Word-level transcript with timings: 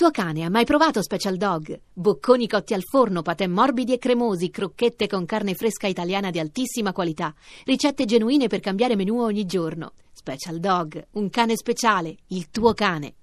tuo 0.00 0.10
cane 0.10 0.44
ha 0.44 0.48
mai 0.48 0.64
provato 0.64 1.02
Special 1.02 1.36
Dog? 1.36 1.78
Bocconi 1.92 2.48
cotti 2.48 2.72
al 2.72 2.84
forno, 2.84 3.20
patè 3.20 3.46
morbidi 3.46 3.92
e 3.92 3.98
cremosi, 3.98 4.48
crocchette 4.48 5.06
con 5.06 5.26
carne 5.26 5.52
fresca 5.52 5.88
italiana 5.88 6.30
di 6.30 6.38
altissima 6.38 6.94
qualità, 6.94 7.34
ricette 7.66 8.06
genuine 8.06 8.46
per 8.46 8.60
cambiare 8.60 8.96
menù 8.96 9.20
ogni 9.20 9.44
giorno. 9.44 9.92
Special 10.10 10.58
Dog, 10.58 11.06
un 11.10 11.28
cane 11.28 11.54
speciale, 11.54 12.16
il 12.28 12.48
tuo 12.48 12.72
cane. 12.72 13.16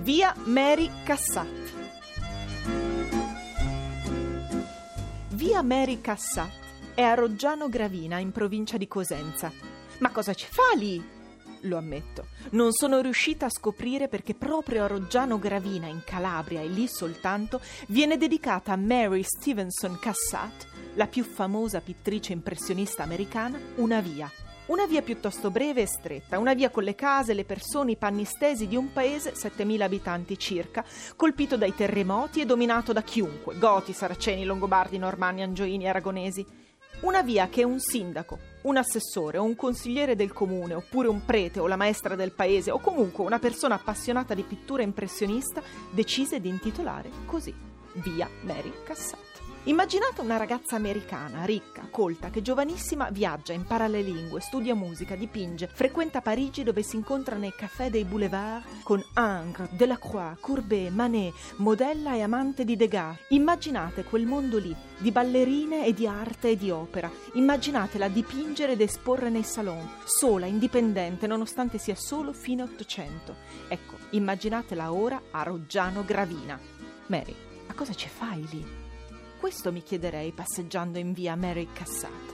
Via 0.00 0.34
Mary 0.46 0.90
Cassatt. 1.04 1.70
Via 5.34 5.62
Mary 5.62 6.00
Cassatt 6.00 6.50
è 6.96 7.02
a 7.02 7.14
Roggiano 7.14 7.68
Gravina, 7.68 8.18
in 8.18 8.32
provincia 8.32 8.76
di 8.76 8.88
Cosenza. 8.88 9.52
Ma 9.98 10.10
cosa 10.10 10.34
ci 10.34 10.48
fa 10.50 10.76
lì? 10.76 11.14
Lo 11.66 11.76
ammetto. 11.76 12.26
Non 12.50 12.72
sono 12.72 13.00
riuscita 13.00 13.46
a 13.46 13.50
scoprire 13.50 14.08
perché 14.08 14.34
proprio 14.34 14.84
a 14.84 14.86
Roggiano 14.86 15.38
Gravina, 15.38 15.86
in 15.86 16.02
Calabria, 16.04 16.60
e 16.60 16.68
lì 16.68 16.86
soltanto, 16.88 17.60
viene 17.88 18.16
dedicata 18.16 18.72
a 18.72 18.76
Mary 18.76 19.22
Stevenson 19.22 19.98
Cassatt, 19.98 20.66
la 20.94 21.06
più 21.06 21.24
famosa 21.24 21.80
pittrice 21.80 22.32
impressionista 22.32 23.02
americana, 23.02 23.60
una 23.76 24.00
via. 24.00 24.30
Una 24.66 24.86
via 24.86 25.00
piuttosto 25.00 25.52
breve 25.52 25.82
e 25.82 25.86
stretta, 25.86 26.40
una 26.40 26.52
via 26.52 26.70
con 26.70 26.82
le 26.82 26.96
case, 26.96 27.34
le 27.34 27.44
persone, 27.44 27.92
i 27.92 27.96
panni 27.96 28.24
stesi 28.24 28.66
di 28.66 28.74
un 28.74 28.92
paese, 28.92 29.32
7.000 29.32 29.80
abitanti 29.80 30.36
circa, 30.36 30.84
colpito 31.14 31.56
dai 31.56 31.72
terremoti 31.72 32.40
e 32.40 32.46
dominato 32.46 32.92
da 32.92 33.02
chiunque, 33.02 33.58
goti, 33.58 33.92
saraceni, 33.92 34.44
longobardi, 34.44 34.98
normanni, 34.98 35.42
angioini, 35.42 35.88
aragonesi. 35.88 36.44
Una 37.00 37.22
via 37.22 37.48
che 37.48 37.62
un 37.62 37.78
sindaco, 37.78 38.38
un 38.62 38.78
assessore 38.78 39.36
o 39.36 39.42
un 39.42 39.54
consigliere 39.54 40.16
del 40.16 40.32
comune, 40.32 40.74
oppure 40.74 41.08
un 41.08 41.24
prete 41.26 41.60
o 41.60 41.66
la 41.66 41.76
maestra 41.76 42.16
del 42.16 42.32
paese, 42.32 42.70
o 42.70 42.78
comunque 42.78 43.22
una 43.22 43.38
persona 43.38 43.74
appassionata 43.74 44.32
di 44.32 44.42
pittura 44.42 44.82
impressionista, 44.82 45.62
decise 45.90 46.40
di 46.40 46.48
intitolare 46.48 47.10
così 47.26 47.54
Via 48.02 48.28
Mary 48.42 48.72
Cassatt. 48.84 49.25
Immaginate 49.68 50.20
una 50.20 50.36
ragazza 50.36 50.76
americana, 50.76 51.44
ricca, 51.44 51.88
colta, 51.90 52.30
che 52.30 52.40
giovanissima 52.40 53.10
viaggia, 53.10 53.52
impara 53.52 53.88
le 53.88 54.00
lingue, 54.00 54.40
studia 54.40 54.76
musica, 54.76 55.16
dipinge, 55.16 55.68
frequenta 55.72 56.20
Parigi 56.20 56.62
dove 56.62 56.84
si 56.84 56.94
incontra 56.94 57.34
nei 57.34 57.52
caffè 57.52 57.90
dei 57.90 58.04
boulevard 58.04 58.62
con 58.84 59.04
Ingres, 59.16 59.70
Delacroix, 59.72 60.38
Courbet, 60.38 60.92
Manet, 60.92 61.34
modella 61.56 62.14
e 62.14 62.22
amante 62.22 62.64
di 62.64 62.76
Degas. 62.76 63.16
Immaginate 63.30 64.04
quel 64.04 64.24
mondo 64.24 64.58
lì, 64.58 64.72
di 64.98 65.10
ballerine 65.10 65.84
e 65.84 65.92
di 65.92 66.06
arte 66.06 66.50
e 66.50 66.56
di 66.56 66.70
opera. 66.70 67.10
Immaginatela 67.32 68.06
dipingere 68.06 68.72
ed 68.72 68.80
esporre 68.80 69.30
nei 69.30 69.42
salon, 69.42 69.84
sola, 70.04 70.46
indipendente, 70.46 71.26
nonostante 71.26 71.78
sia 71.78 71.96
solo 71.96 72.32
fine 72.32 72.62
Ottocento. 72.62 73.34
Ecco, 73.66 73.96
immaginatela 74.10 74.92
ora 74.92 75.20
a 75.32 75.42
Roggiano 75.42 76.04
Gravina. 76.04 76.56
Mary, 77.06 77.34
ma 77.66 77.74
cosa 77.74 77.94
ci 77.94 78.08
fai 78.08 78.46
lì? 78.48 78.85
Questo 79.46 79.70
mi 79.70 79.84
chiederei 79.84 80.32
passeggiando 80.32 80.98
in 80.98 81.12
via 81.12 81.36
Mary 81.36 81.68
Cassatt. 81.72 82.32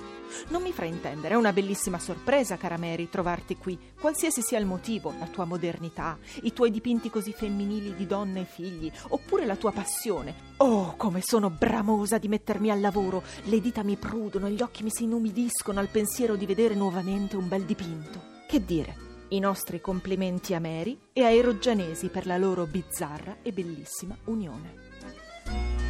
Non 0.48 0.62
mi 0.62 0.72
fraintendere, 0.72 1.34
è 1.34 1.36
una 1.36 1.52
bellissima 1.52 1.98
sorpresa, 1.98 2.56
cara 2.56 2.78
Mary, 2.78 3.10
trovarti 3.10 3.58
qui, 3.58 3.78
qualsiasi 4.00 4.40
sia 4.40 4.58
il 4.58 4.64
motivo, 4.64 5.12
la 5.18 5.26
tua 5.26 5.44
modernità, 5.44 6.18
i 6.40 6.54
tuoi 6.54 6.70
dipinti 6.70 7.10
così 7.10 7.34
femminili 7.34 7.94
di 7.94 8.06
donne 8.06 8.40
e 8.40 8.44
figli, 8.46 8.90
oppure 9.08 9.44
la 9.44 9.56
tua 9.56 9.72
passione. 9.72 10.54
Oh, 10.56 10.96
come 10.96 11.20
sono 11.22 11.50
bramosa 11.50 12.16
di 12.16 12.28
mettermi 12.28 12.70
al 12.70 12.80
lavoro! 12.80 13.22
Le 13.42 13.60
dita 13.60 13.82
mi 13.82 13.96
prudono, 13.96 14.48
gli 14.48 14.62
occhi 14.62 14.82
mi 14.82 14.90
si 14.90 15.04
inumidiscono 15.04 15.80
al 15.80 15.88
pensiero 15.88 16.34
di 16.34 16.46
vedere 16.46 16.74
nuovamente 16.74 17.36
un 17.36 17.46
bel 17.46 17.64
dipinto. 17.64 18.22
Che 18.48 18.64
dire? 18.64 18.96
I 19.28 19.38
nostri 19.38 19.82
complimenti 19.82 20.54
a 20.54 20.60
Mary 20.60 20.98
e 21.12 21.24
ai 21.24 21.42
roggianesi 21.42 22.08
per 22.08 22.24
la 22.24 22.38
loro 22.38 22.64
bizzarra 22.64 23.36
e 23.42 23.52
bellissima 23.52 24.16
unione. 24.24 25.81